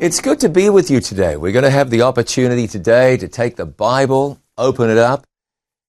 [0.00, 1.36] It's good to be with you today.
[1.36, 5.26] We're going to have the opportunity today to take the Bible, open it up,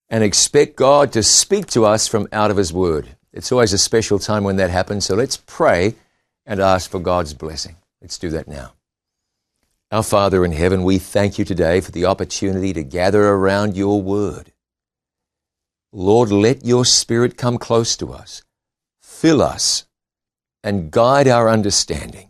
[0.10, 3.10] and expect God to speak to us from out of His Word.
[3.32, 5.94] It's always a special time when that happens, so let's pray
[6.44, 7.76] and ask for God's blessing.
[8.02, 8.74] Let's do that now.
[9.92, 14.02] Our Father in heaven, we thank you today for the opportunity to gather around your
[14.02, 14.52] Word.
[15.92, 18.42] Lord, let your Spirit come close to us,
[19.04, 19.86] fill us,
[20.64, 22.29] and guide our understanding.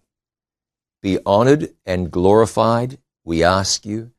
[1.02, 4.12] Be honored and glorified, we ask you,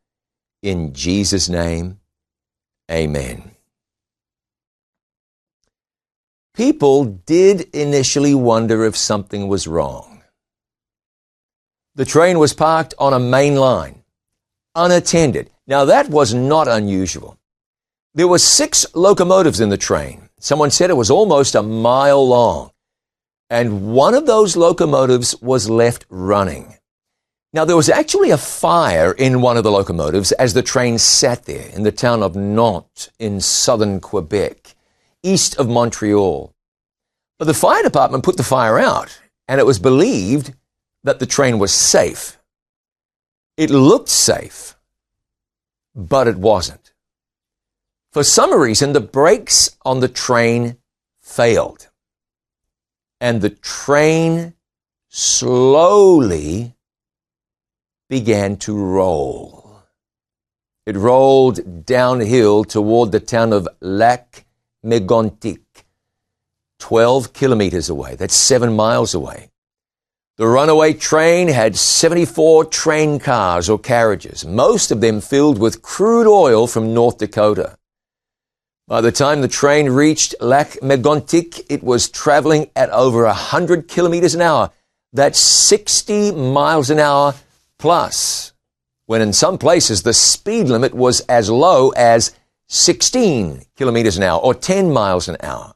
[0.63, 2.01] in Jesus' name.
[2.91, 3.53] Amen.
[6.55, 10.23] People did initially wonder if something was wrong.
[11.95, 14.03] The train was parked on a main line,
[14.75, 15.51] unattended.
[15.67, 17.39] Now that was not unusual.
[18.15, 20.29] There were six locomotives in the train.
[20.39, 22.73] Someone said it was almost a mile long.
[23.51, 26.77] And one of those locomotives was left running.
[27.53, 31.47] Now, there was actually a fire in one of the locomotives as the train sat
[31.47, 34.77] there in the town of Nantes in southern Quebec,
[35.25, 36.55] east of Montreal.
[37.41, 40.55] But the fire department put the fire out, and it was believed
[41.03, 42.39] that the train was safe.
[43.57, 44.77] It looked safe,
[45.93, 46.93] but it wasn't.
[48.13, 50.77] For some reason, the brakes on the train
[51.21, 51.90] failed.
[53.21, 54.55] And the train
[55.09, 56.75] slowly
[58.09, 59.83] began to roll.
[60.87, 64.47] It rolled downhill toward the town of Lac
[64.85, 65.61] Megantic,
[66.79, 68.17] 12 kilometers away.
[68.17, 69.51] That's seven miles away.
[70.37, 76.27] The runaway train had 74 train cars or carriages, most of them filled with crude
[76.27, 77.77] oil from North Dakota.
[78.91, 84.35] By the time the train reached Lac Megantic, it was traveling at over 100 kilometers
[84.35, 84.73] an hour.
[85.13, 87.37] That's 60 miles an hour
[87.79, 88.53] plus,
[89.07, 92.35] when in some places the speed limit was as low as
[92.67, 95.75] 16 kilometers an hour or 10 miles an hour.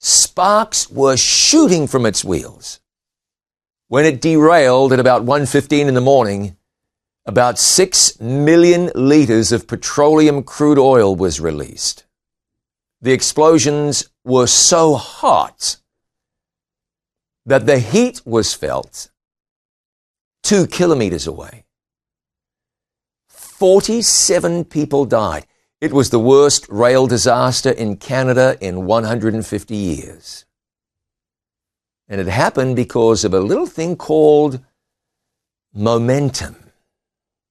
[0.00, 2.80] Sparks were shooting from its wheels.
[3.86, 6.56] When it derailed at about 1.15 in the morning,
[7.24, 12.06] about 6 million liters of petroleum crude oil was released.
[13.00, 15.76] The explosions were so hot
[17.46, 19.10] that the heat was felt
[20.42, 21.64] two kilometers away.
[23.28, 25.46] 47 people died.
[25.80, 30.44] It was the worst rail disaster in Canada in 150 years.
[32.08, 34.60] And it happened because of a little thing called
[35.72, 36.56] momentum.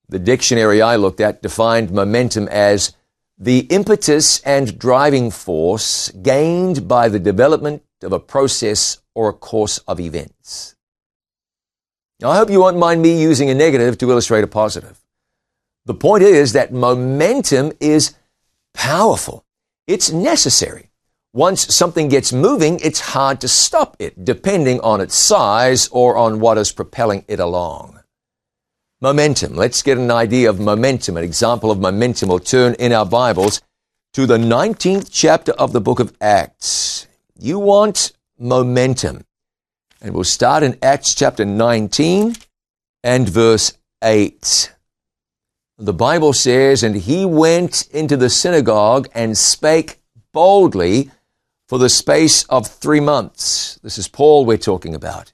[0.09, 2.93] The dictionary I looked at defined momentum as
[3.37, 9.77] the impetus and driving force gained by the development of a process or a course
[9.79, 10.75] of events.
[12.19, 14.99] Now, I hope you won't mind me using a negative to illustrate a positive.
[15.85, 18.15] The point is that momentum is
[18.73, 19.45] powerful.
[19.85, 20.89] It's necessary.
[21.31, 26.39] Once something gets moving, it's hard to stop it, depending on its size or on
[26.39, 27.99] what is propelling it along.
[28.99, 29.53] Momentum.
[29.53, 31.17] Let's get an idea of momentum.
[31.17, 33.61] An example of momentum will turn in our Bibles
[34.13, 37.05] to the 19th chapter of the book of Acts.
[37.37, 39.23] You want momentum.
[40.01, 42.37] And we'll start in Acts chapter 19
[43.03, 44.73] and verse 8.
[45.77, 49.99] The Bible says, And he went into the synagogue and spake
[50.33, 51.11] boldly
[51.67, 53.75] for the space of three months.
[53.83, 55.33] This is Paul we're talking about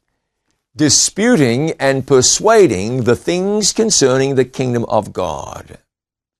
[0.75, 5.77] disputing and persuading the things concerning the kingdom of God.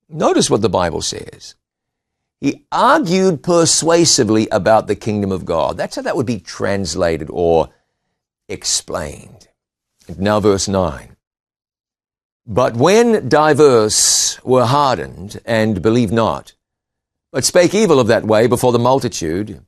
[0.10, 1.56] Notice what the Bible says.
[2.42, 5.78] He argued persuasively about the kingdom of God.
[5.78, 7.70] That's how that would be translated or
[8.50, 9.48] explained.
[10.18, 11.16] Now, verse 9.
[12.46, 16.54] But when divers were hardened and believed not,
[17.32, 19.66] but spake evil of that way before the multitude,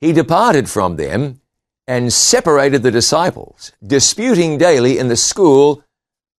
[0.00, 1.40] he departed from them
[1.86, 5.84] and separated the disciples, disputing daily in the school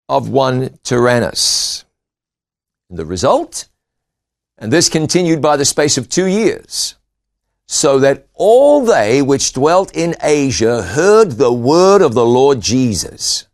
[0.10, 1.86] of one Tyrannus.
[2.90, 3.68] The result?
[4.58, 6.96] And this continued by the space of two years,
[7.68, 13.48] so that all they which dwelt in Asia heard the word of the Lord Jesus,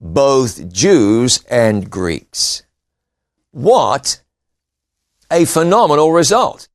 [0.00, 2.62] both Jews and Greeks.
[3.50, 4.22] What
[5.30, 6.68] a phenomenal result.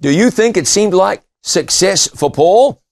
[0.00, 2.82] Do you think it seemed like success for Paul?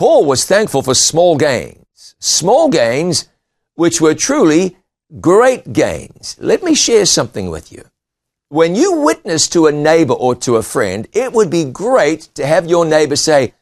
[0.00, 3.28] Paul was thankful for small gains, small gains
[3.74, 4.78] which were truly
[5.20, 6.38] great gains.
[6.40, 7.84] Let me share something with you.
[8.48, 12.46] When you witness to a neighbor or to a friend, it would be great to
[12.46, 13.52] have your neighbor say,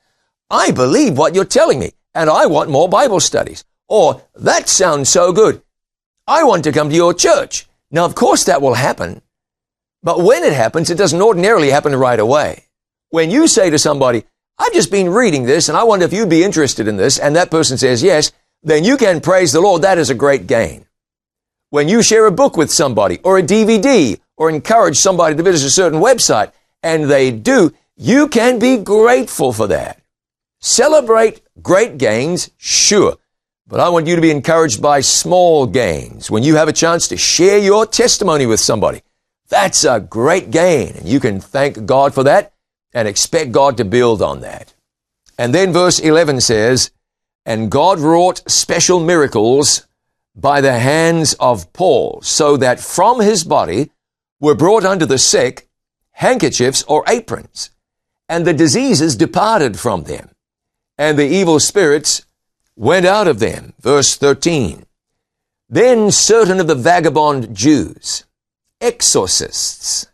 [0.49, 3.65] I believe what you're telling me, and I want more Bible studies.
[3.89, 5.61] Or, that sounds so good.
[6.29, 7.67] I want to come to your church.
[7.91, 9.23] Now, of course, that will happen.
[10.05, 12.67] But when it happens, it doesn't ordinarily happen right away.
[13.11, 14.23] When you say to somebody,
[14.59, 17.37] I've just been reading this and I wonder if you'd be interested in this, and
[17.37, 18.33] that person says yes,
[18.63, 19.83] then you can praise the Lord.
[19.83, 20.87] That is a great gain.
[21.71, 25.67] When you share a book with somebody or a DVD or encourage somebody to visit
[25.67, 26.53] a certain website
[26.83, 30.01] and they do, you can be grateful for that.
[30.61, 33.17] Celebrate great gains, sure.
[33.69, 36.31] But I want you to be encouraged by small gains.
[36.31, 39.03] When you have a chance to share your testimony with somebody,
[39.49, 40.95] that's a great gain.
[40.97, 42.53] And you can thank God for that
[42.93, 44.75] and expect God to build on that.
[45.39, 46.91] And then verse 11 says,
[47.47, 49.87] And God wrought special miracles
[50.35, 53.91] by the hands of Paul, so that from his body
[54.41, 55.69] were brought unto the sick
[56.13, 57.71] handkerchiefs or aprons,
[58.29, 60.31] and the diseases departed from them,
[60.97, 62.27] and the evil spirits
[62.77, 63.73] went out of them.
[63.81, 64.85] Verse 13.
[65.69, 68.25] Then certain of the vagabond Jews,
[68.81, 70.08] exorcists,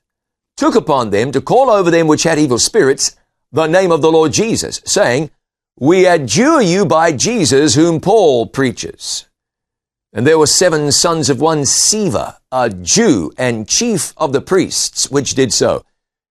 [0.65, 3.17] took upon them to call over them which had evil spirits
[3.53, 5.31] the name of the Lord Jesus, saying,
[5.79, 9.29] We adjure you by Jesus whom Paul preaches.
[10.15, 15.11] And there were seven sons of one Sceva, a Jew and chief of the priests,
[15.11, 15.85] which did so.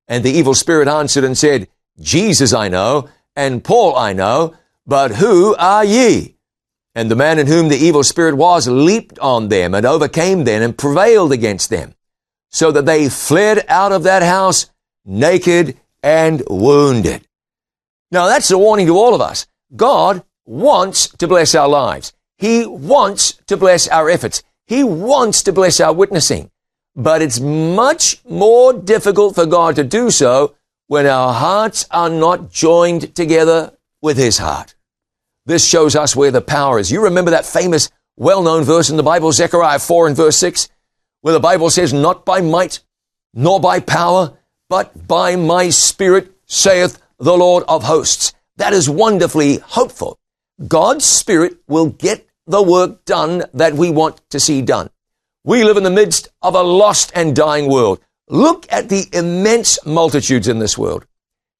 [0.07, 1.67] And the evil spirit answered and said,
[1.99, 4.55] Jesus I know, and Paul I know,
[4.87, 6.37] but who are ye?
[6.95, 10.63] And the man in whom the evil spirit was leaped on them and overcame them
[10.63, 11.93] and prevailed against them,
[12.53, 14.67] so that they fled out of that house
[15.03, 17.27] naked and wounded.
[18.11, 19.47] Now that's a warning to all of us.
[19.75, 22.13] God wants to bless our lives.
[22.37, 24.43] He wants to bless our efforts.
[24.67, 26.51] He wants to bless our witnessing.
[26.95, 30.55] But it's much more difficult for God to do so
[30.87, 34.75] when our hearts are not joined together with His heart.
[35.45, 36.91] This shows us where the power is.
[36.91, 40.69] You remember that famous, well-known verse in the Bible, Zechariah 4 and verse 6,
[41.23, 42.81] where the Bible says, not by might,
[43.33, 44.37] nor by power,
[44.69, 48.33] but by my spirit, saith the Lord of hosts.
[48.57, 50.19] That is wonderfully hopeful.
[50.67, 54.89] God's spirit will get the work done that we want to see done.
[55.45, 58.01] We live in the midst of a lost and dying world.
[58.27, 61.05] Look at the immense multitudes in this world.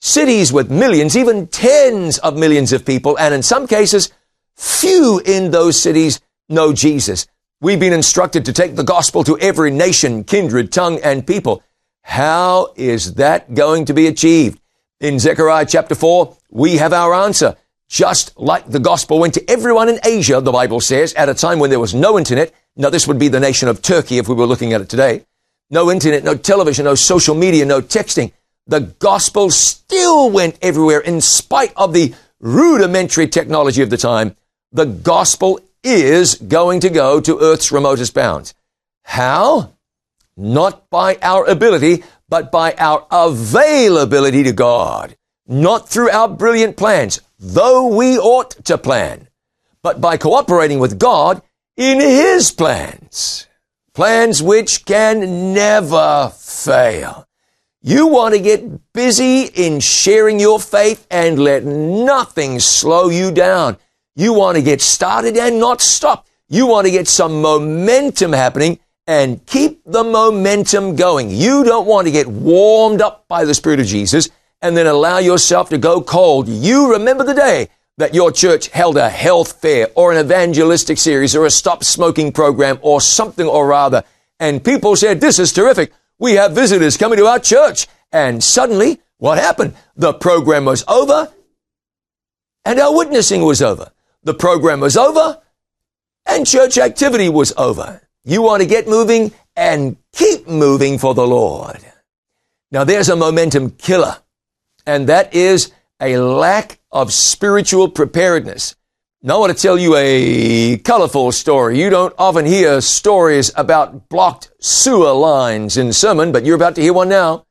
[0.02, 4.12] Cities with millions, even tens of millions of people, and in some cases,
[4.58, 6.20] few in those cities
[6.50, 7.28] know Jesus.
[7.64, 11.64] We've been instructed to take the gospel to every nation, kindred, tongue, and people.
[12.02, 14.60] How is that going to be achieved?
[15.00, 17.56] In Zechariah chapter 4, we have our answer
[17.88, 21.58] just like the gospel went to everyone in Asia, the Bible says, at a time
[21.58, 22.54] when there was no internet.
[22.76, 25.26] Now, this would be the nation of Turkey if we were looking at it today.
[25.70, 28.34] No internet, no television, no social media, no texting.
[28.68, 34.36] The gospel still went everywhere in spite of the rudimentary technology of the time.
[34.74, 38.54] The gospel is going to go to earth's remotest bounds.
[39.04, 39.74] How?
[40.36, 45.16] Not by our ability, but by our availability to God.
[45.48, 49.28] Not through our brilliant plans, though we ought to plan,
[49.82, 51.42] but by cooperating with God
[51.76, 53.48] in His plans.
[53.94, 57.28] Plans which can never fail.
[57.82, 63.78] You want to get busy in sharing your faith and let nothing slow you down.
[64.16, 66.28] You want to get started and not stop.
[66.48, 71.32] You want to get some momentum happening and keep the momentum going.
[71.32, 74.30] You don't want to get warmed up by the Spirit of Jesus
[74.62, 76.48] and then allow yourself to go cold.
[76.48, 81.36] You remember the day that your church held a health fair or an evangelistic series
[81.36, 84.04] or a stop smoking program or something or rather.
[84.40, 85.92] And people said, this is terrific.
[86.20, 87.88] We have visitors coming to our church.
[88.12, 89.76] And suddenly, what happened?
[89.96, 91.32] The program was over
[92.66, 93.93] and our witnessing was over.
[94.24, 95.42] The program was over
[96.26, 98.02] and church activity was over.
[98.24, 101.80] You want to get moving and keep moving for the Lord.
[102.72, 104.18] Now there's a momentum killer
[104.86, 108.76] and that is a lack of spiritual preparedness.
[109.22, 111.80] Now I want to tell you a colorful story.
[111.80, 116.82] You don't often hear stories about blocked sewer lines in sermon, but you're about to
[116.82, 117.46] hear one now.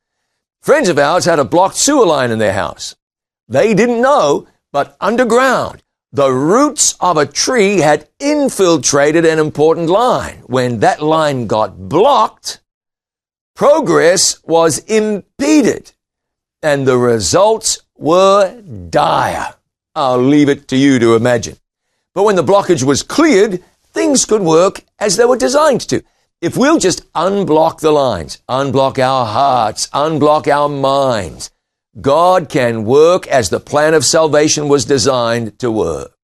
[0.60, 2.94] Friends of ours had a blocked sewer line in their house.
[3.48, 10.42] They didn't know, but underground, the roots of a tree had infiltrated an important line.
[10.46, 12.60] When that line got blocked,
[13.56, 15.92] progress was impeded
[16.62, 19.54] and the results were dire.
[19.94, 21.56] I'll leave it to you to imagine.
[22.14, 26.02] But when the blockage was cleared, things could work as they were designed to.
[26.42, 31.51] If we'll just unblock the lines, unblock our hearts, unblock our minds,
[32.00, 36.16] God can work as the plan of salvation was designed to work.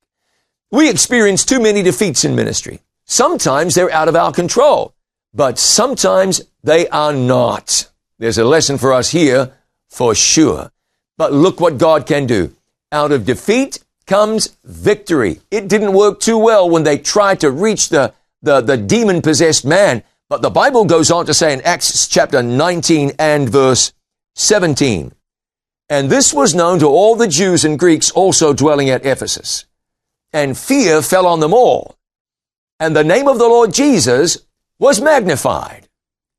[0.71, 2.81] We experience too many defeats in ministry.
[3.05, 4.95] Sometimes they're out of our control,
[5.35, 7.91] but sometimes they are not.
[8.19, 9.53] There's a lesson for us here
[9.89, 10.71] for sure.
[11.17, 12.55] But look what God can do.
[12.93, 15.41] Out of defeat comes victory.
[15.51, 19.65] It didn't work too well when they tried to reach the, the, the demon possessed
[19.65, 20.03] man.
[20.29, 23.93] But the Bible goes on to say in Acts chapter 19 and verse
[24.35, 25.13] 17,
[25.91, 29.65] and this was known to all the Jews and Greeks also dwelling at Ephesus.
[30.33, 31.97] And fear fell on them all.
[32.79, 34.39] And the name of the Lord Jesus
[34.79, 35.89] was magnified.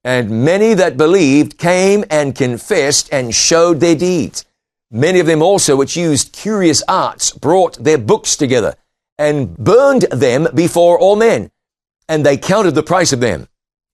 [0.04, 4.46] And many that believed came and confessed and showed their deeds.
[4.92, 8.76] Many of them also which used curious arts brought their books together
[9.18, 11.52] and burned them before all men.
[12.08, 13.48] And they counted the price of them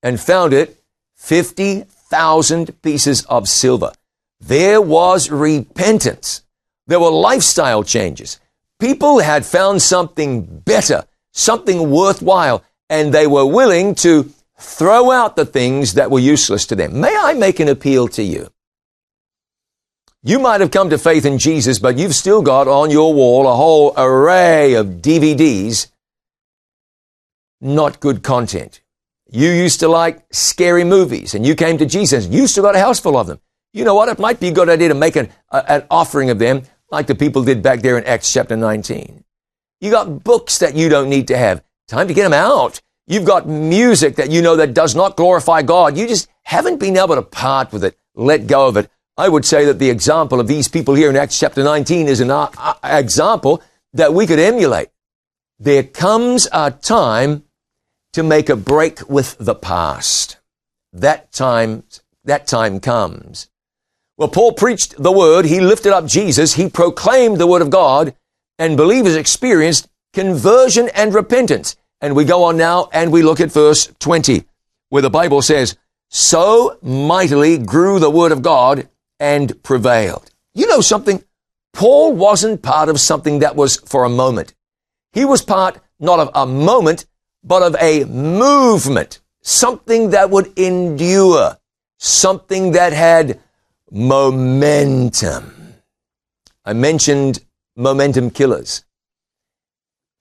[0.03, 0.81] and found it
[1.15, 3.91] 50,000 pieces of silver.
[4.39, 6.43] There was repentance.
[6.87, 8.39] There were lifestyle changes.
[8.79, 15.45] People had found something better, something worthwhile, and they were willing to throw out the
[15.45, 16.99] things that were useless to them.
[16.99, 18.49] May I make an appeal to you?
[20.23, 23.47] You might have come to faith in Jesus, but you've still got on your wall
[23.47, 25.87] a whole array of DVDs,
[27.61, 28.81] not good content.
[29.29, 32.27] You used to like scary movies and you came to Jesus.
[32.27, 33.39] You still got a house full of them.
[33.75, 34.07] You know what?
[34.07, 37.13] It might be a good idea to make an, an offering of them like the
[37.13, 39.25] people did back there in Acts chapter 19.
[39.81, 41.61] You got books that you don't need to have.
[41.89, 42.81] Time to get them out.
[43.05, 45.97] You've got music that you know that does not glorify God.
[45.97, 48.89] You just haven't been able to part with it, let go of it.
[49.17, 52.21] I would say that the example of these people here in Acts chapter 19 is
[52.21, 54.87] an uh, uh, example that we could emulate.
[55.59, 57.43] There comes a time
[58.13, 60.37] to make a break with the past.
[60.93, 61.83] That time,
[62.23, 63.49] that time comes.
[64.17, 65.45] Well, Paul preached the word.
[65.45, 66.53] He lifted up Jesus.
[66.53, 68.15] He proclaimed the word of God
[68.57, 71.75] and believers experienced conversion and repentance.
[71.99, 74.45] And we go on now and we look at verse 20
[74.89, 75.75] where the Bible says,
[76.09, 78.87] so mightily grew the word of God
[79.19, 80.31] and prevailed.
[80.53, 81.23] You know something?
[81.73, 84.53] Paul wasn't part of something that was for a moment.
[85.11, 87.05] He was part not of a moment,
[87.43, 91.57] but of a movement, something that would endure,
[91.99, 93.41] something that had
[93.91, 95.75] momentum.
[96.65, 97.43] I mentioned
[97.75, 98.83] momentum killers.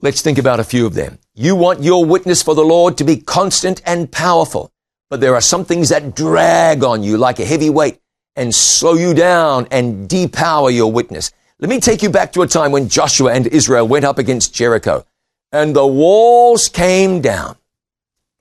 [0.00, 1.18] Let's think about a few of them.
[1.34, 4.70] You want your witness for the Lord to be constant and powerful,
[5.08, 8.00] but there are some things that drag on you like a heavy weight
[8.36, 11.32] and slow you down and depower your witness.
[11.58, 14.54] Let me take you back to a time when Joshua and Israel went up against
[14.54, 15.06] Jericho
[15.52, 17.56] and the walls came down.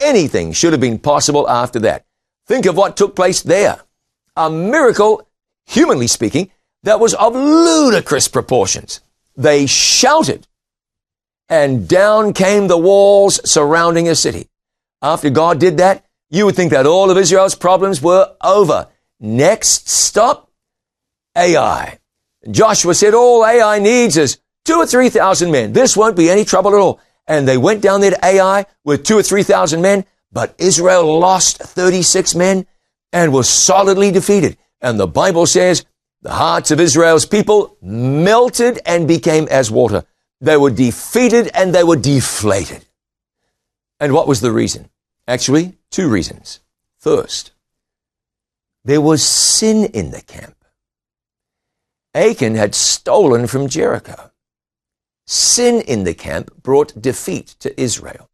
[0.02, 2.06] Anything should have been possible after that.
[2.46, 3.82] Think of what took place there
[4.36, 5.28] a miracle,
[5.66, 6.52] humanly speaking,
[6.84, 9.02] that was of ludicrous proportions.
[9.36, 10.48] They shouted,
[11.50, 14.50] and down came the walls surrounding a city.
[15.02, 18.88] After God did that, you would think that all of Israel's problems were over.
[19.20, 20.50] Next stop,
[21.36, 22.00] Ai.
[22.50, 25.74] Joshua said, all Ai needs is two or three thousand men.
[25.74, 27.00] This won't be any trouble at all.
[27.28, 31.20] And they went down there to Ai with two or three thousand men, but Israel
[31.20, 32.66] lost 36 men
[33.14, 34.58] and was solidly defeated.
[34.82, 35.86] And the Bible says
[36.22, 40.04] the hearts of Israel's people melted and became as water.
[40.42, 42.86] They were defeated and they were deflated.
[44.00, 44.90] And what was the reason?
[45.28, 46.60] Actually, two reasons.
[46.98, 47.52] First,
[48.84, 50.56] there was sin in the camp.
[52.14, 54.32] Achan had stolen from Jericho.
[55.26, 58.30] Sin in the camp brought defeat to Israel.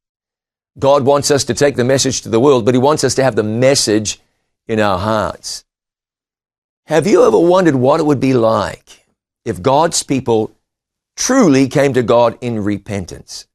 [0.79, 3.23] God wants us to take the message to the world, but He wants us to
[3.23, 4.19] have the message
[4.69, 5.65] in our hearts.
[6.85, 9.05] Have you ever wondered what it would be like
[9.43, 10.51] if God's people
[11.17, 13.47] truly came to God in repentance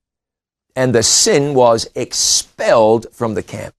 [0.77, 3.75] and the sin was expelled from the camp?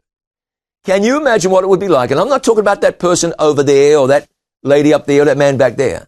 [0.85, 2.09] Can you imagine what it would be like?
[2.09, 4.29] And I'm not talking about that person over there or that
[4.63, 6.07] lady up there or that man back there.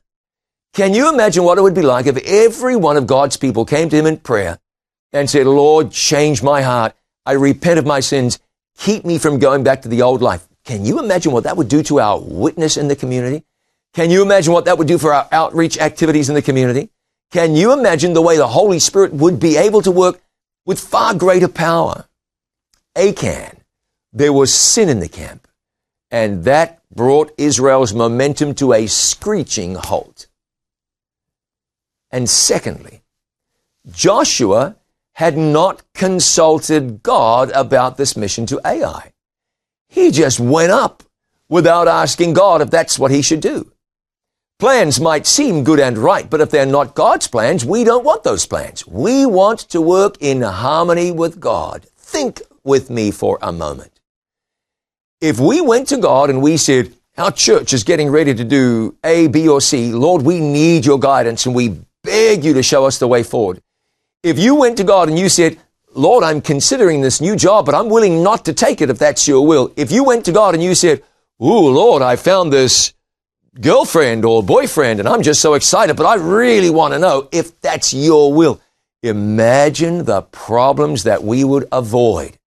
[0.74, 3.90] Can you imagine what it would be like if every one of God's people came
[3.90, 4.60] to him in prayer
[5.12, 6.96] and said, Lord, change my heart.
[7.26, 8.40] I repent of my sins.
[8.78, 10.48] Keep me from going back to the old life.
[10.68, 13.46] Can you imagine what that would do to our witness in the community?
[13.94, 16.90] Can you imagine what that would do for our outreach activities in the community?
[17.32, 20.20] Can you imagine the way the Holy Spirit would be able to work
[20.66, 22.06] with far greater power?
[22.98, 23.62] Achan,
[24.12, 25.48] there was sin in the camp,
[26.12, 30.28] and that brought Israel's momentum to a screeching halt.
[32.12, 33.04] And secondly,
[33.90, 34.76] Joshua
[35.14, 39.14] had not consulted God about this mission to Ai.
[39.90, 41.04] He just went up
[41.50, 43.72] without asking God if that's what he should do.
[44.60, 48.24] Plans might seem good and right, but if they're not God's plans, we don't want
[48.24, 48.88] those plans.
[48.88, 51.86] We want to work in harmony with God.
[51.96, 54.00] think with me for a moment.
[55.22, 58.96] If we went to God and we said, our church is getting ready to do
[59.04, 62.86] A, B, or C, Lord, we need your guidance and we beg you to show
[62.86, 63.62] us the way forward.
[64.24, 65.58] If you went to God and you said,
[65.98, 69.28] Lord, I'm considering this new job, but I'm willing not to take it if that's
[69.28, 69.74] your will.
[69.76, 71.04] If you went to God and you said,
[71.42, 72.94] Ooh, Lord, I found this
[73.60, 77.60] girlfriend or boyfriend and I'm just so excited, but I really want to know if
[77.62, 78.62] that's your will.
[79.02, 82.38] Imagine the problems that we would avoid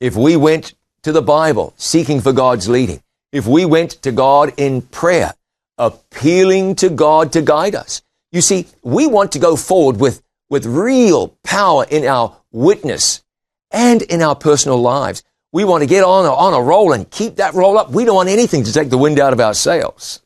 [0.00, 4.52] if we went to the Bible seeking for God's leading, if we went to God
[4.56, 5.34] in prayer,
[5.78, 8.02] appealing to God to guide us.
[8.32, 13.22] You see, we want to go forward with, with real power in our witness
[13.70, 15.22] and in our personal lives.
[15.52, 17.90] We want to get on a, on a roll and keep that roll up.
[17.90, 20.20] We don't want anything to take the wind out of our sails.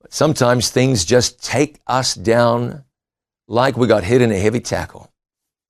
[0.00, 2.84] But sometimes things just take us down
[3.48, 5.10] like we got hit in a heavy tackle.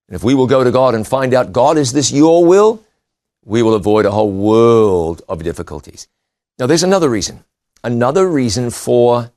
[0.09, 2.85] And if we will go to God and find out, God, is this your will?
[3.45, 6.09] We will avoid a whole world of difficulties.
[6.59, 7.45] Now, there's another reason.
[7.83, 9.33] Another reason for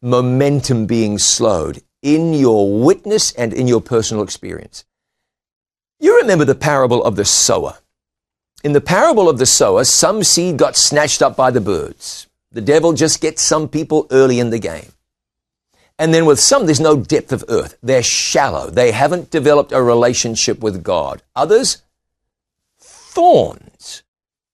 [0.00, 4.84] momentum being slowed in your witness and in your personal experience.
[6.00, 7.78] You remember the parable of the sower.
[8.62, 12.26] In the parable of the sower, some seed got snatched up by the birds.
[12.52, 14.92] The devil just gets some people early in the game.
[15.98, 17.76] And then with some, there's no depth of earth.
[17.82, 18.70] They're shallow.
[18.70, 21.22] They haven't developed a relationship with God.
[21.34, 21.82] Others,
[22.78, 24.04] thorns.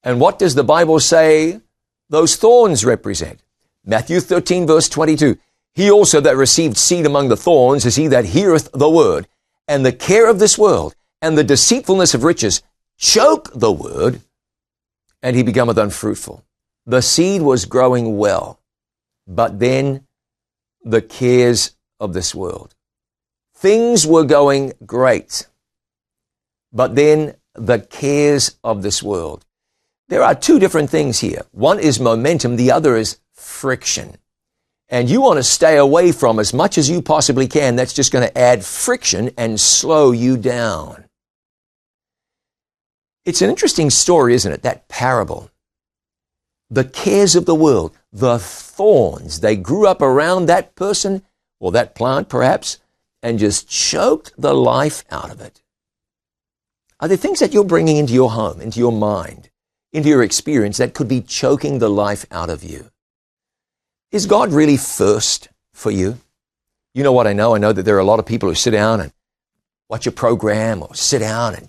[0.02, 1.60] And what does the Bible say
[2.08, 3.40] those thorns represent?
[3.84, 5.38] Matthew 13 verse 22.
[5.74, 9.26] He also that received seed among the thorns is he that heareth the word,
[9.66, 12.62] and the care of this world, and the deceitfulness of riches
[12.96, 14.20] choke the word,
[15.22, 16.44] and he becometh unfruitful.
[16.86, 18.60] The seed was growing well,
[19.26, 20.06] but then
[20.84, 22.74] the cares of this world.
[23.54, 25.46] Things were going great,
[26.72, 29.44] but then the cares of this world.
[30.08, 31.46] There are two different things here.
[31.52, 34.18] One is momentum, the other is friction.
[34.94, 37.74] And you want to stay away from as much as you possibly can.
[37.74, 41.06] That's just going to add friction and slow you down.
[43.24, 44.62] It's an interesting story, isn't it?
[44.62, 45.50] That parable.
[46.70, 51.24] The cares of the world, the thorns, they grew up around that person
[51.58, 52.78] or that plant perhaps
[53.20, 55.60] and just choked the life out of it.
[57.00, 59.50] Are there things that you're bringing into your home, into your mind,
[59.92, 62.92] into your experience that could be choking the life out of you?
[64.14, 66.20] Is God really first for you?
[66.94, 67.56] You know what I know?
[67.56, 69.12] I know that there are a lot of people who sit down and
[69.88, 71.68] watch a program or sit down and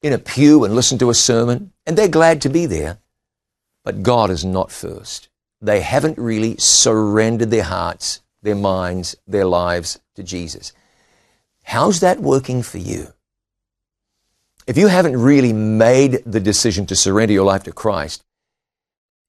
[0.00, 2.96] in a pew and listen to a sermon, and they're glad to be there.
[3.84, 5.28] But God is not first.
[5.60, 10.72] They haven't really surrendered their hearts, their minds, their lives to Jesus.
[11.64, 13.08] How's that working for you?
[14.66, 18.24] If you haven't really made the decision to surrender your life to Christ,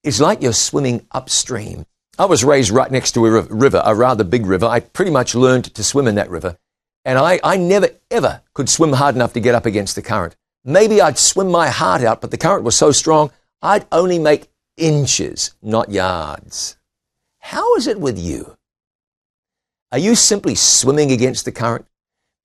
[0.02, 1.84] it's like you're swimming upstream.
[2.18, 4.64] I was raised right next to a river, a rather big river.
[4.66, 6.56] I pretty much learned to swim in that river.
[7.04, 10.34] And I, I never, ever could swim hard enough to get up against the current.
[10.64, 14.48] Maybe I'd swim my heart out, but the current was so strong, I'd only make
[14.76, 16.76] inches, not yards.
[17.38, 18.56] How is it with you?
[19.92, 21.86] Are you simply swimming against the current?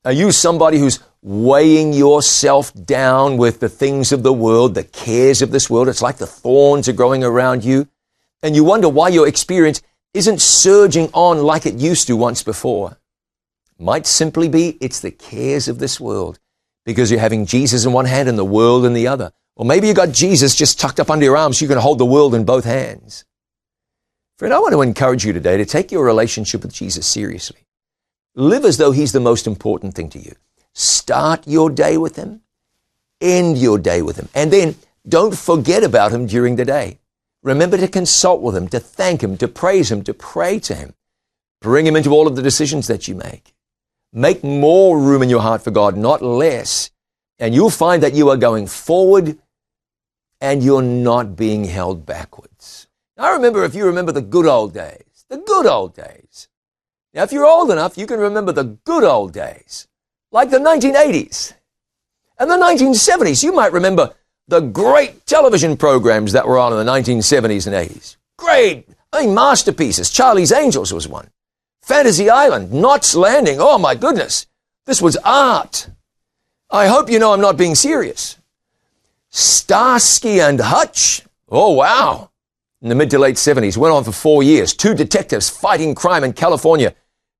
[0.03, 5.41] Are you somebody who's weighing yourself down with the things of the world, the cares
[5.41, 5.87] of this world?
[5.87, 7.87] It's like the thorns are growing around you.
[8.43, 9.81] And you wonder why your experience
[10.13, 12.97] isn't surging on like it used to once before.
[13.79, 16.39] Might simply be it's the cares of this world
[16.85, 19.31] because you're having Jesus in one hand and the world in the other.
[19.55, 21.97] Or maybe you got Jesus just tucked up under your arm so you can hold
[21.97, 23.25] the world in both hands.
[24.37, 27.67] Friend, I want to encourage you today to take your relationship with Jesus seriously.
[28.33, 30.35] Live as though he's the most important thing to you.
[30.73, 32.41] Start your day with him.
[33.19, 34.29] End your day with him.
[34.33, 34.75] And then
[35.07, 37.00] don't forget about him during the day.
[37.43, 40.93] Remember to consult with him, to thank him, to praise him, to pray to him.
[41.59, 43.53] Bring him into all of the decisions that you make.
[44.13, 46.91] Make more room in your heart for God, not less.
[47.39, 49.39] And you'll find that you are going forward
[50.39, 52.87] and you're not being held backwards.
[53.17, 56.47] I remember, if you remember the good old days, the good old days.
[57.13, 59.87] Now, if you're old enough, you can remember the good old days,
[60.31, 61.53] like the 1980s
[62.39, 63.43] and the 1970s.
[63.43, 64.13] You might remember
[64.47, 68.17] the great television programs that were on in the 1970s and 80s.
[68.37, 70.09] Great, I mean, masterpieces.
[70.09, 71.29] Charlie's Angels was one.
[71.83, 73.57] Fantasy Island, Knots Landing.
[73.59, 74.47] Oh my goodness.
[74.85, 75.89] This was art.
[76.69, 78.37] I hope you know I'm not being serious.
[79.29, 81.23] Starsky and Hutch.
[81.49, 82.29] Oh wow.
[82.81, 84.73] In the mid to late 70s, went on for four years.
[84.73, 86.95] Two detectives fighting crime in California.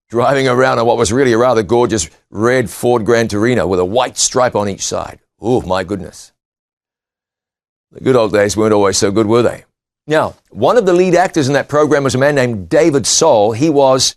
[0.10, 3.86] driving around on what was really a rather gorgeous red Ford Gran Torino with a
[3.86, 5.20] white stripe on each side.
[5.40, 6.34] Oh, my goodness.
[7.92, 9.66] The good old days weren't always so good, were they?
[10.08, 13.52] Now, one of the lead actors in that program was a man named David Soul.
[13.52, 14.16] He was,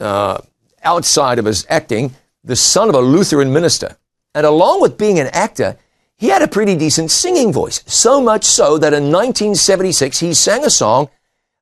[0.00, 0.40] uh,
[0.82, 3.96] outside of his acting, the son of a Lutheran minister.
[4.34, 5.76] And along with being an actor,
[6.16, 7.82] he had a pretty decent singing voice.
[7.86, 11.10] So much so that in 1976, he sang a song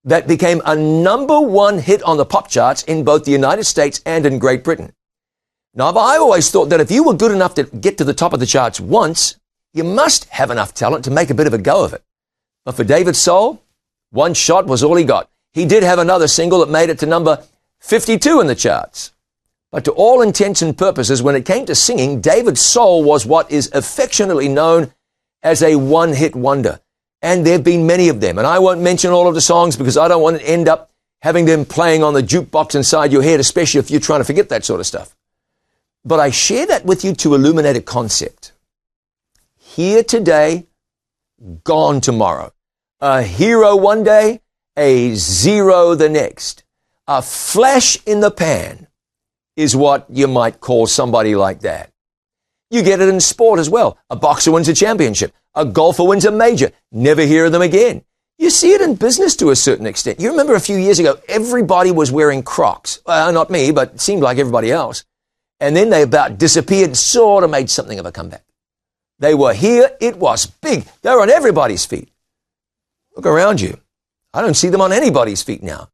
[0.04, 4.00] that became a number one hit on the pop charts in both the United States
[4.06, 4.92] and in Great Britain.
[5.74, 8.32] Now, I always thought that if you were good enough to get to the top
[8.32, 9.36] of the charts once,
[9.78, 12.02] you must have enough talent to make a bit of a go of it.
[12.64, 13.62] But for David Soul,
[14.10, 15.30] one shot was all he got.
[15.52, 17.42] He did have another single that made it to number
[17.80, 19.12] 52 in the charts.
[19.70, 23.50] But to all intents and purposes, when it came to singing, David Soul was what
[23.50, 24.92] is affectionately known
[25.42, 26.80] as a one-hit wonder.
[27.22, 28.38] And there have been many of them.
[28.38, 30.90] And I won't mention all of the songs because I don't want to end up
[31.20, 34.48] having them playing on the jukebox inside your head, especially if you're trying to forget
[34.48, 35.14] that sort of stuff.
[36.04, 38.52] But I share that with you to illuminate a concept.
[39.78, 40.66] Here today,
[41.62, 42.52] gone tomorrow.
[42.98, 44.40] A hero one day,
[44.76, 46.64] a zero the next.
[47.06, 48.88] A flash in the pan
[49.54, 51.92] is what you might call somebody like that.
[52.72, 53.96] You get it in sport as well.
[54.10, 55.32] A boxer wins a championship.
[55.54, 56.72] A golfer wins a major.
[56.90, 58.02] Never hear of them again.
[58.36, 60.18] You see it in business to a certain extent.
[60.18, 62.98] You remember a few years ago, everybody was wearing Crocs.
[63.06, 65.04] Well, not me, but it seemed like everybody else.
[65.60, 68.42] And then they about disappeared, sort of made something of a comeback.
[69.18, 69.90] They were here.
[70.00, 70.86] It was big.
[71.02, 72.10] They were on everybody's feet.
[73.16, 73.78] Look around you.
[74.32, 75.90] I don't see them on anybody's feet now.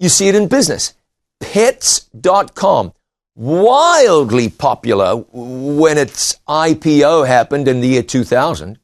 [0.00, 0.94] You see it in business.
[1.40, 2.92] Pets.com
[3.36, 8.78] wildly popular when its IPO happened in the year 2000.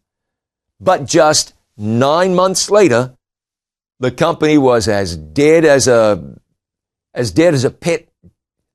[0.81, 3.15] But just nine months later,
[3.99, 6.37] the company was as dead as a,
[7.15, 8.09] as dead as a pet,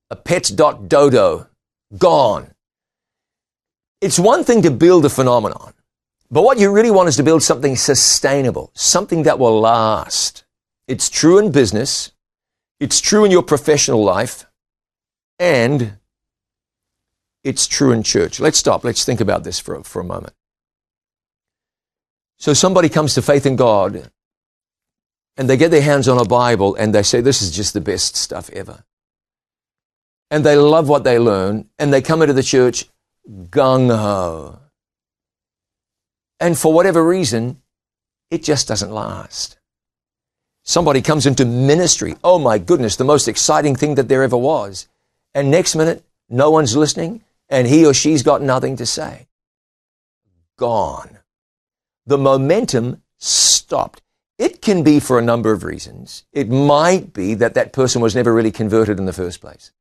[0.10, 1.48] a pets.dodo.
[1.98, 2.55] Gone.
[4.06, 5.74] It's one thing to build a phenomenon,
[6.30, 10.44] but what you really want is to build something sustainable, something that will last.
[10.88, 12.12] It's true in business.
[12.80, 14.46] It's true in your professional life.
[15.40, 15.98] And
[17.44, 18.40] it's true in church.
[18.40, 18.84] Let's stop.
[18.84, 20.36] Let's think about this for, for a moment.
[22.38, 24.12] So somebody comes to faith in God
[25.36, 27.82] and they get their hands on a Bible and they say, this is just the
[27.82, 28.84] best stuff ever.
[30.30, 32.86] And they love what they learn and they come into the church
[33.30, 34.60] gung ho.
[36.40, 37.62] And for whatever reason,
[38.30, 39.58] it just doesn't last.
[40.64, 42.16] Somebody comes into ministry.
[42.24, 44.88] Oh my goodness, the most exciting thing that there ever was
[45.36, 49.28] and next minute, no one's listening, and he or she's got nothing to say.
[50.58, 51.20] Gone.
[52.06, 54.02] The momentum stopped.
[54.40, 56.24] It can be for a number of reasons.
[56.32, 59.72] It might be that that person was never really converted in the first place.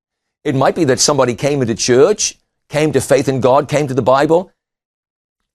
[0.43, 2.37] It might be that somebody came into church,
[2.75, 4.41] came to faith in God, came to the Bible,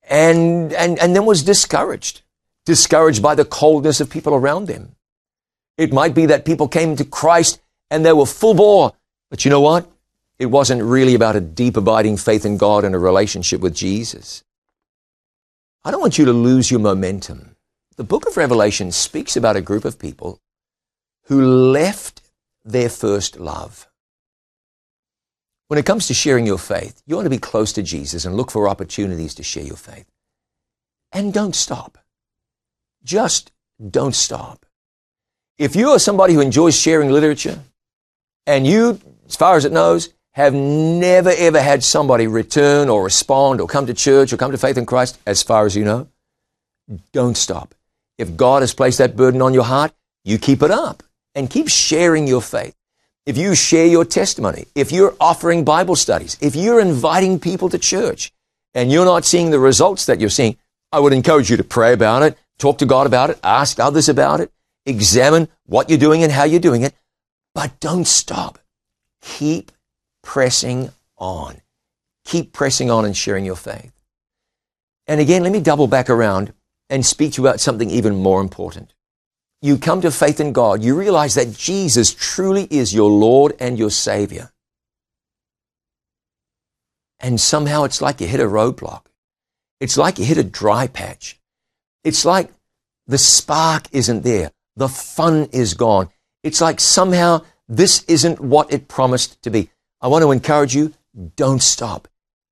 [0.10, 2.22] and, and, and then was discouraged,
[2.66, 4.96] discouraged by the coldness of people around them.
[5.78, 8.94] It might be that people came to Christ and they were full bore
[9.30, 9.90] but you know what?
[10.38, 14.44] It wasn't really about a deep abiding faith in God and a relationship with Jesus.
[15.84, 17.56] I don't want you to lose your momentum.
[17.96, 20.42] The book of Revelation speaks about a group of people
[21.26, 22.22] who left
[22.64, 23.88] their first love.
[25.70, 28.36] When it comes to sharing your faith, you want to be close to Jesus and
[28.36, 30.08] look for opportunities to share your faith.
[31.12, 32.00] And don't stop.
[33.04, 34.66] Just don't stop.
[35.60, 37.60] If you are somebody who enjoys sharing literature
[38.48, 43.62] and you as far as it knows, have never ever had somebody return or respond
[43.62, 46.08] or come to church or come to faith in Christ, as far as you know,
[47.14, 47.76] don't stop.
[48.18, 49.92] If God has placed that burden on your heart,
[50.24, 51.04] you keep it up
[51.36, 52.76] and keep sharing your faith.
[53.26, 57.78] If you share your testimony, if you're offering Bible studies, if you're inviting people to
[57.78, 58.32] church
[58.74, 60.58] and you're not seeing the results that you're seeing,
[60.92, 64.10] I would encourage you to pray about it, talk to God about it, ask others
[64.10, 64.52] about it,
[64.86, 66.94] examine what you're doing and how you're doing it,
[67.54, 68.60] but don't stop.
[69.22, 69.72] Keep
[70.24, 71.62] pressing on.
[72.26, 73.92] Keep pressing on and sharing your faith.
[75.08, 76.54] And again, let me double back around
[76.90, 78.94] and speak to you about something even more important.
[79.62, 83.78] You come to faith in God, you realize that Jesus truly is your Lord and
[83.78, 84.52] your Savior.
[87.20, 89.02] And somehow it's like you hit a roadblock.
[89.82, 91.40] It's like you hit a dry patch.
[92.04, 92.50] It's like
[93.08, 94.52] the spark isn't there.
[94.78, 96.10] The fun is gone.
[96.44, 99.70] It's like somehow this isn't what it promised to be.
[100.02, 100.94] I want to encourage you,
[101.36, 102.08] don't stop.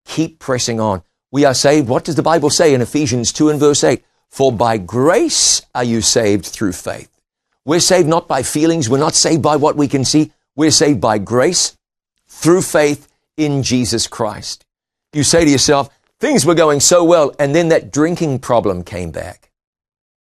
[0.06, 1.04] Keep pressing on.
[1.32, 1.88] We are saved.
[1.88, 4.04] What does the Bible say in Ephesians 2 and verse 8?
[4.38, 7.10] For by grace are you saved through faith.
[7.66, 8.88] We're saved not by feelings.
[8.88, 10.32] We're not saved by what we can see.
[10.56, 11.76] We're saved by grace
[12.28, 14.64] through faith in Jesus Christ.
[15.12, 19.10] You say to yourself, things were going so well, and then that drinking problem came
[19.10, 19.50] back.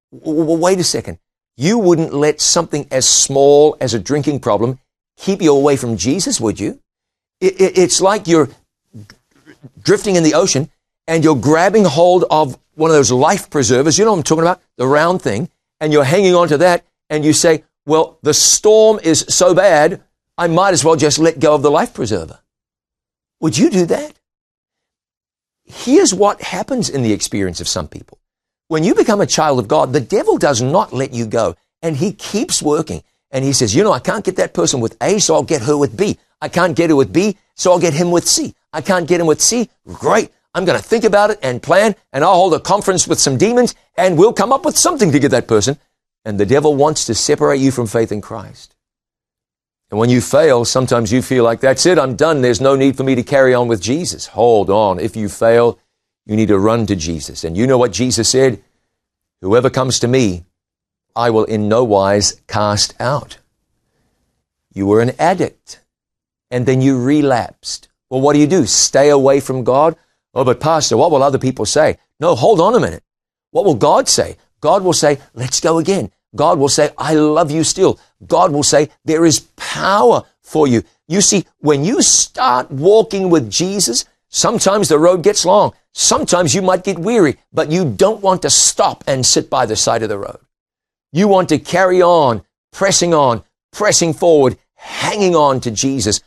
[0.09, 1.19] Well, wait a second.
[1.55, 4.79] You wouldn't let something as small as a drinking problem
[5.15, 6.79] keep you away from Jesus, would you?
[7.39, 8.49] It, it, it's like you're
[9.83, 10.71] drifting in the ocean
[11.07, 13.97] and you're grabbing hold of one of those life preservers.
[13.97, 14.61] You know what I'm talking about?
[14.75, 15.49] The round thing.
[15.79, 20.01] And you're hanging on to that and you say, well, the storm is so bad,
[20.37, 22.39] I might as well just let go of the life preserver.
[23.39, 24.13] Would you do that?
[25.63, 28.17] Here's what happens in the experience of some people.
[28.67, 31.95] When you become a child of God, the devil does not let you go and
[31.95, 33.03] he keeps working.
[33.31, 35.61] And he says, you know, I can't get that person with A, so I'll get
[35.63, 36.17] her with B.
[36.41, 38.55] I can't get her with B, so I'll get him with C.
[38.71, 39.69] I can't get him with C.
[39.85, 40.31] Great.
[40.57, 43.37] I'm going to think about it and plan, and I'll hold a conference with some
[43.37, 45.77] demons, and we'll come up with something to get that person.
[46.25, 48.73] And the devil wants to separate you from faith in Christ.
[49.91, 52.41] And when you fail, sometimes you feel like, that's it, I'm done.
[52.41, 54.25] There's no need for me to carry on with Jesus.
[54.25, 54.99] Hold on.
[54.99, 55.77] If you fail,
[56.25, 57.43] you need to run to Jesus.
[57.43, 58.59] And you know what Jesus said?
[59.41, 60.45] Whoever comes to me,
[61.15, 63.37] I will in no wise cast out.
[64.73, 65.81] You were an addict
[66.49, 67.89] and then you relapsed.
[68.09, 68.65] Well, what do you do?
[68.65, 69.95] Stay away from God?
[70.37, 71.97] Oh, but Pastor, what will other people say?
[72.19, 73.01] No, hold on a minute.
[73.49, 74.37] What will God say?
[74.61, 76.11] God will say, let's go again.
[76.35, 77.99] God will say, I love you still.
[78.27, 80.83] God will say, there is power for you.
[81.07, 85.73] You see, when you start walking with Jesus, sometimes the road gets long.
[85.93, 89.75] Sometimes you might get weary, but you don't want to stop and sit by the
[89.75, 90.37] side of the road.
[91.11, 96.21] You want to carry on, pressing on, pressing forward, hanging on to Jesus.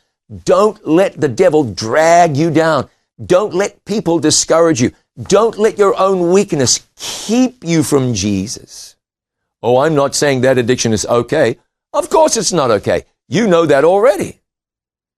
[0.44, 2.90] Don't let the devil drag you down.
[3.24, 4.92] Don't let people discourage you.
[5.20, 8.96] Don't let your own weakness keep you from Jesus.
[9.62, 11.58] Oh, I'm not saying that addiction is okay.
[11.92, 13.04] Of course it's not okay.
[13.28, 14.40] You know that already.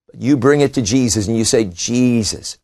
[0.07, 2.57] But you bring it to Jesus and you say, Jesus,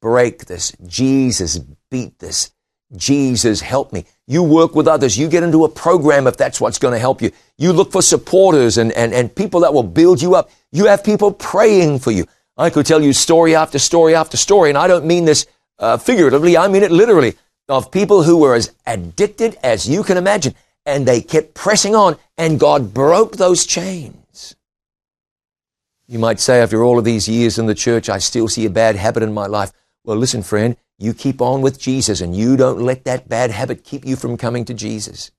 [0.00, 0.72] break this.
[0.86, 1.58] Jesus,
[1.90, 2.50] beat this.
[2.94, 4.04] Jesus, help me.
[4.26, 5.16] You work with others.
[5.16, 7.30] You get into a program if that's what's going to help you.
[7.56, 10.50] You look for supporters and, and, and people that will build you up.
[10.70, 12.26] You have people praying for you.
[12.62, 15.46] I could tell you story after story after story, and I don't mean this
[15.80, 17.34] uh, figuratively, I mean it literally,
[17.68, 20.54] of people who were as addicted as you can imagine,
[20.86, 24.54] and they kept pressing on, and God broke those chains.
[26.06, 28.70] You might say, after all of these years in the church, I still see a
[28.70, 29.72] bad habit in my life.
[30.04, 33.82] Well, listen, friend, you keep on with Jesus, and you don't let that bad habit
[33.82, 35.32] keep you from coming to Jesus.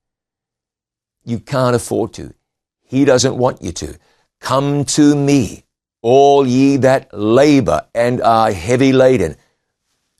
[1.23, 2.33] You can't afford to.
[2.81, 3.97] He doesn't want you to.
[4.41, 5.62] Come to me,
[6.03, 9.35] all ye that labor and are heavy laden,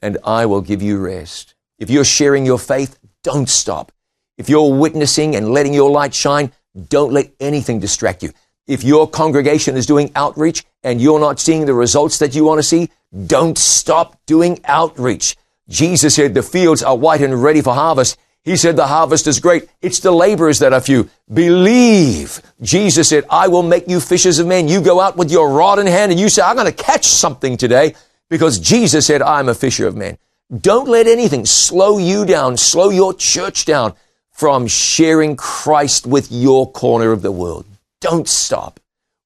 [0.01, 1.53] and I will give you rest.
[1.77, 3.91] If you're sharing your faith, don't stop.
[4.37, 6.51] If you're witnessing and letting your light shine,
[6.89, 8.31] don't let anything distract you.
[8.65, 12.59] If your congregation is doing outreach and you're not seeing the results that you want
[12.59, 12.89] to see,
[13.27, 15.35] don't stop doing outreach.
[15.67, 18.17] Jesus said the fields are white and ready for harvest.
[18.43, 19.69] He said the harvest is great.
[19.81, 21.09] It's the laborers that are few.
[21.33, 22.41] Believe.
[22.61, 24.67] Jesus said, I will make you fishers of men.
[24.67, 27.05] You go out with your rod in hand and you say, I'm going to catch
[27.05, 27.95] something today
[28.29, 30.17] because Jesus said, I'm a fisher of men.
[30.55, 33.93] Don't let anything slow you down, slow your church down
[34.31, 37.65] from sharing Christ with your corner of the world.
[38.01, 38.79] Don't stop.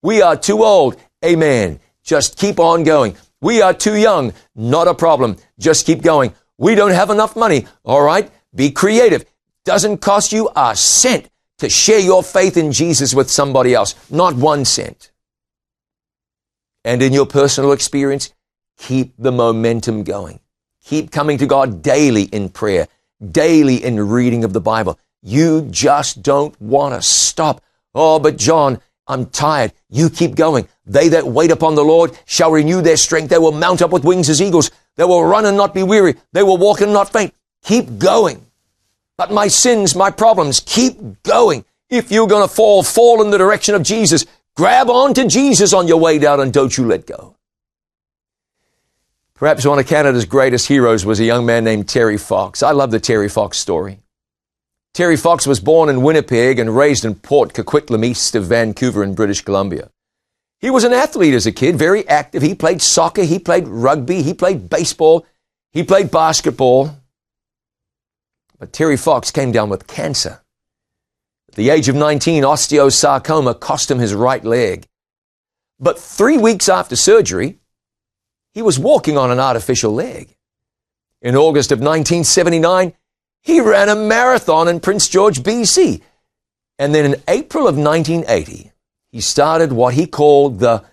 [0.04, 0.96] We are too old.
[1.26, 1.80] Amen.
[2.04, 3.18] Just keep on going.
[3.42, 4.34] We are too young.
[4.56, 5.38] Not a problem.
[5.58, 6.34] Just keep going.
[6.58, 7.68] We don't have enough money.
[7.84, 8.32] All right.
[8.58, 9.24] Be creative.
[9.64, 13.96] Doesn't cost you a cent to share your faith in Jesus with somebody else.
[14.10, 15.12] Not one cent.
[16.84, 18.34] And in your personal experience,
[18.78, 20.40] keep the momentum going.
[20.84, 22.88] Keep coming to God daily in prayer,
[23.32, 25.00] daily in reading of the Bible.
[25.22, 27.62] You just don't want to stop.
[27.94, 29.74] Oh, but John, I'm tired.
[29.90, 30.68] You keep going.
[30.86, 33.30] They that wait upon the Lord shall renew their strength.
[33.30, 34.72] They will mount up with wings as eagles.
[34.96, 36.16] They will run and not be weary.
[36.34, 37.36] They will walk and not faint.
[37.64, 38.47] Keep going.
[39.18, 41.66] But my sins, my problems, keep going.
[41.90, 44.26] If you're going to fall, fall in the direction of Jesus.
[44.56, 47.36] Grab on to Jesus on your way down and don't you let go.
[49.34, 52.64] Perhaps one of Canada's greatest heroes was a young man named Terry Fox.
[52.64, 54.00] I love the Terry Fox story.
[54.94, 59.14] Terry Fox was born in Winnipeg and raised in Port Coquitlam, east of Vancouver in
[59.14, 59.92] British Columbia.
[60.60, 62.42] He was an athlete as a kid, very active.
[62.42, 65.24] He played soccer, he played rugby, he played baseball,
[65.72, 66.98] he played basketball.
[68.60, 70.42] But Terry Fox came down with cancer.
[71.50, 74.88] At the age of 19, osteosarcoma cost him his right leg.
[75.80, 77.60] But three weeks after surgery,
[78.54, 80.36] he was walking on an artificial leg.
[81.22, 82.94] In August of 1979,
[83.42, 86.02] he ran a marathon in Prince George, BC.
[86.80, 88.72] And then in April of 1980,
[89.12, 90.84] he started what he called the,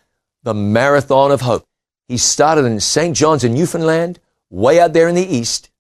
[0.43, 1.65] the Marathon of Hope.
[2.09, 3.17] He started in St.
[3.17, 5.71] John's in Newfoundland, way out there in the east,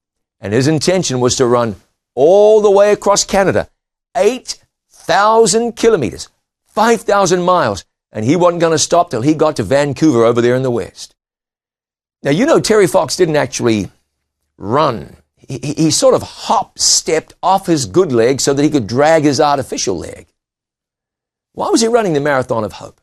[0.44, 1.74] and his intention was to run
[2.14, 3.66] all the way across Canada,
[4.14, 6.28] 8,000 kilometers,
[6.66, 10.54] 5,000 miles, and he wasn't going to stop till he got to Vancouver over there
[10.54, 11.16] in the west.
[12.22, 13.90] Now, you know, Terry Fox didn't actually
[14.59, 15.16] run.
[15.37, 19.22] He, he sort of hop stepped off his good leg so that he could drag
[19.22, 20.26] his artificial leg.
[21.52, 23.00] Why was he running the Marathon of Hope?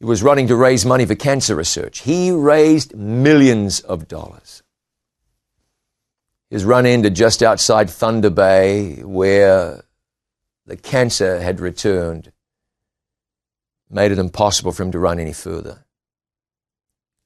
[0.00, 2.00] He was running to raise money for cancer research.
[2.00, 4.62] He raised millions of dollars.
[6.50, 9.84] His run ended just outside Thunder Bay, where
[10.66, 12.32] the cancer had returned,
[13.90, 15.84] made it impossible for him to run any further.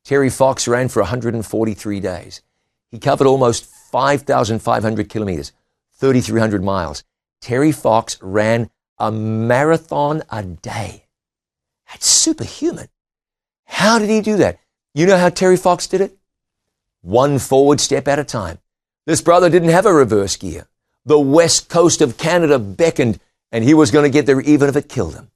[0.04, 2.42] Terry Fox ran for 143 days.
[2.90, 5.52] He covered almost 5,500 kilometers,
[5.98, 7.04] 3,300 miles.
[7.40, 11.06] Terry Fox ran a marathon a day.
[11.88, 12.88] That's superhuman.
[13.64, 14.58] How did he do that?
[14.94, 16.16] You know how Terry Fox did it?
[17.00, 18.58] One forward step at a time.
[19.04, 20.68] This brother didn't have a reverse gear.
[21.04, 23.18] The west coast of Canada beckoned,
[23.50, 25.30] and he was going to get there even if it killed him.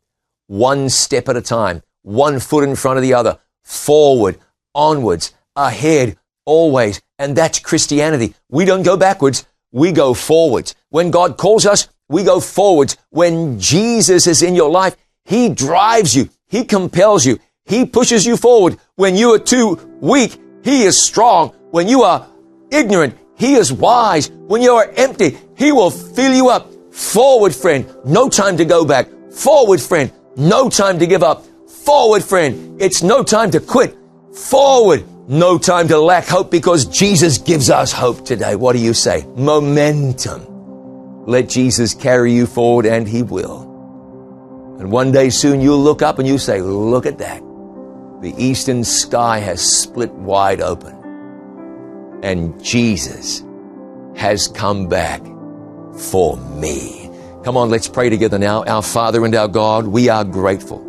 [0.46, 4.38] One step at a time, one foot in front of the other, forward,
[4.72, 7.02] onwards, ahead, always.
[7.18, 8.34] And that's Christianity.
[8.48, 10.76] We don't go backwards, we go forwards.
[10.90, 12.96] When God calls us, we go forwards.
[13.10, 18.36] When Jesus is in your life, He drives you, He compels you, He pushes you
[18.36, 18.78] forward.
[18.94, 21.48] When you are too weak, He is strong.
[21.72, 22.28] When you are
[22.70, 24.30] ignorant, he is wise.
[24.30, 26.72] When you are empty, He will fill you up.
[26.92, 27.86] Forward, friend.
[28.04, 29.08] No time to go back.
[29.30, 30.10] Forward, friend.
[30.36, 31.44] No time to give up.
[31.68, 32.80] Forward, friend.
[32.80, 33.96] It's no time to quit.
[34.32, 35.04] Forward.
[35.28, 38.56] No time to lack hope because Jesus gives us hope today.
[38.56, 39.26] What do you say?
[39.36, 41.26] Momentum.
[41.26, 43.62] Let Jesus carry you forward and He will.
[44.78, 47.42] And one day soon you'll look up and you say, look at that.
[48.22, 50.95] The eastern sky has split wide open
[52.22, 53.44] and Jesus
[54.16, 55.22] has come back
[55.98, 57.10] for me.
[57.44, 58.64] Come on, let's pray together now.
[58.64, 60.82] Our Father and our God, we are grateful.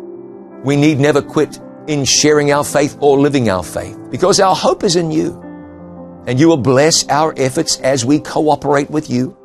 [0.64, 4.82] We need never quit in sharing our faith or living our faith because our hope
[4.82, 5.40] is in you.
[6.26, 9.36] And you will bless our efforts as we cooperate with you.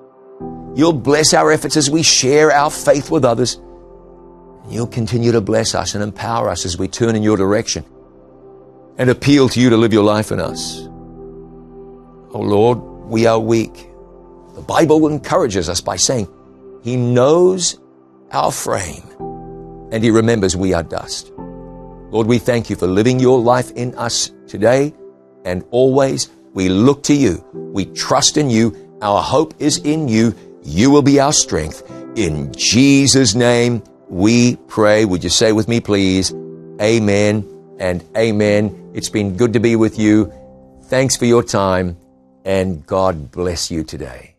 [0.76, 3.62] You'll bless our efforts as we share our faith with others.
[4.67, 7.86] You'll continue to bless us and empower us as we turn in your direction
[8.98, 10.88] and appeal to you to live your life in us.
[12.34, 13.89] Oh Lord, we are weak.
[14.56, 16.28] The Bible encourages us by saying,
[16.82, 17.80] He knows
[18.32, 19.04] our frame
[19.91, 21.32] and He remembers we are dust.
[21.38, 24.96] Lord, we thank you for living your life in us today
[25.46, 26.32] and always.
[26.56, 27.46] We look to you.
[27.54, 28.98] We trust in you.
[29.04, 30.34] Our hope is in you.
[30.63, 31.84] You will be our strength.
[32.15, 35.06] In Jesus' name we pray.
[35.06, 36.34] Would you say with me, please?
[36.82, 37.48] Amen
[37.80, 38.91] and amen.
[38.96, 40.34] It's been good to be with you.
[40.86, 41.98] Thanks for your time
[42.43, 44.36] and God bless you today.